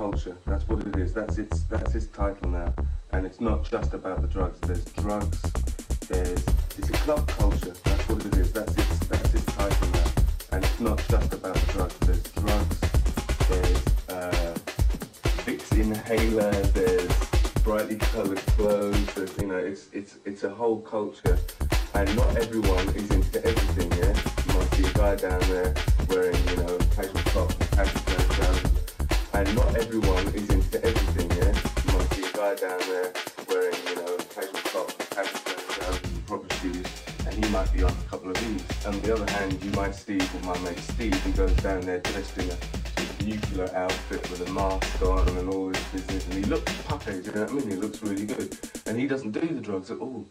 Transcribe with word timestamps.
culture. 0.00 0.34
That's 0.46 0.66
what 0.66 0.80
it 0.86 0.96
is. 0.96 1.12
That's 1.12 1.36
its 1.36 1.64
that's 1.64 1.94
its 1.94 2.06
title 2.06 2.48
now. 2.48 2.72
And 3.12 3.26
it's 3.26 3.38
not 3.38 3.70
just 3.70 3.92
about 3.92 4.22
the 4.22 4.28
drugs. 4.28 4.58
There's 4.60 4.86
drugs. 5.04 5.38
There's 6.08 6.42
it's 6.78 6.88
a 6.88 6.98
club 7.04 7.28
culture. 7.28 7.74
That's 7.84 8.08
what 8.08 8.24
it 8.24 8.34
is. 8.42 8.50
That's 8.50 8.74
its 8.82 8.98
that's 9.10 9.34
its 9.34 9.44
title 9.44 9.88
now. 9.98 10.10
And 10.52 10.64
it's 10.64 10.80
not 10.80 10.96
just 11.10 11.34
about 11.34 11.54
the 11.54 11.72
drugs. 11.74 11.98
There's 12.06 12.22
drugs. 12.42 12.76
There's 13.50 13.82
uh, 14.08 14.54
Vicks 15.44 15.70
inhaler. 15.78 16.50
There's 16.78 17.14
brightly 17.62 17.96
coloured 17.96 18.44
clothes. 18.56 19.06
There's, 19.14 19.36
you 19.36 19.48
know, 19.48 19.58
it's 19.58 19.88
it's 19.92 20.16
it's 20.24 20.44
a 20.44 20.50
whole 20.60 20.80
culture, 20.80 21.38
Steve, 40.78 41.14
who 41.22 41.32
goes 41.32 41.54
down 41.56 41.80
there 41.82 42.00
dressed 42.00 42.38
in 42.38 42.50
a 42.50 43.24
nuclear 43.24 43.70
outfit 43.74 44.28
with 44.30 44.48
a 44.48 44.52
mask 44.52 45.02
on 45.02 45.28
and 45.36 45.48
all 45.48 45.68
this 45.68 45.84
business, 45.88 46.26
and 46.26 46.34
he 46.34 46.44
looks 46.44 46.72
do 47.22 47.30
you 47.30 47.32
know 47.32 47.42
what 47.42 47.50
I 47.50 47.54
mean? 47.54 47.70
He 47.70 47.76
looks 47.76 48.02
really 48.02 48.26
good. 48.26 48.56
And 48.86 48.98
he 48.98 49.06
doesn't 49.06 49.32
do 49.32 49.40
the 49.40 49.60
drugs 49.60 49.90
at 49.90 49.98
all. 49.98 50.26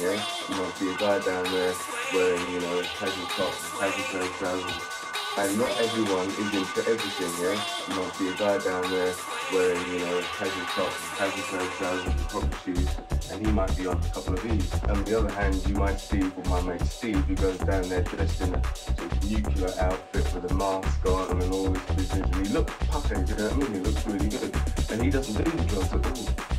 Yeah? 0.00 0.22
You 0.48 0.56
might 0.56 0.74
see 0.76 0.92
a 0.92 0.96
guy 0.96 1.18
down 1.20 1.44
there 1.44 1.74
wearing, 2.12 2.50
you 2.52 2.60
know, 2.60 2.82
casual 2.82 3.26
tops, 3.26 3.78
casual 3.78 4.28
trousers. 4.38 4.94
And 5.38 5.56
not 5.56 5.70
everyone 5.78 6.26
is 6.26 6.52
into 6.52 6.90
everything, 6.90 7.32
yeah? 7.44 7.60
You 7.88 8.02
might 8.02 8.12
see 8.14 8.28
a 8.28 8.34
guy 8.34 8.58
down 8.58 8.90
there 8.90 9.14
wearing, 9.52 9.92
you 9.92 10.00
know, 10.00 10.20
casual 10.36 10.66
tops, 10.66 10.96
casual 11.16 11.66
trousers, 11.78 12.06
and 12.06 12.28
proper 12.28 12.56
shoes, 12.64 12.88
and 13.30 13.46
he 13.46 13.52
might 13.52 13.76
be 13.76 13.86
on 13.86 13.96
a 13.96 14.08
couple 14.08 14.34
of 14.34 14.42
these. 14.42 14.74
On 14.84 15.04
the 15.04 15.18
other 15.18 15.30
hand, 15.30 15.54
you 15.68 15.74
might 15.74 16.00
see 16.00 16.18
with 16.18 16.48
my 16.48 16.60
mate 16.62 16.82
Steve, 16.82 17.24
who 17.26 17.36
goes 17.36 17.58
down 17.58 17.88
there 17.88 18.02
dressed 18.02 18.40
in 18.40 18.54
a 18.54 18.74
sort 18.74 19.00
of 19.00 19.30
nuclear 19.30 19.70
outfit 19.80 20.34
with 20.34 20.50
a 20.50 20.54
mask 20.54 21.06
on 21.06 21.40
and 21.40 21.52
all 21.52 21.68
this 21.68 21.82
business, 21.94 22.30
and 22.30 22.46
he 22.46 22.52
looks 22.52 22.74
puffy, 22.88 23.14
you 23.14 23.36
know 23.36 23.48
what 23.48 23.52
I 23.52 23.56
mean? 23.56 23.74
He 23.74 23.80
looks 23.80 24.06
really 24.06 24.28
good. 24.28 24.56
And 24.90 25.02
he 25.02 25.10
doesn't 25.10 25.44
do 25.44 25.50
the 25.50 25.64
drugs 25.64 25.92
at 25.92 26.06
all. 26.06 26.57